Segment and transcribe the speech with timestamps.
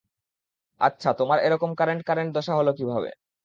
[0.81, 3.09] আচ্ছা তোমার এরকম কারেন্ট কারেন্ট দশা হলো কীভাবে?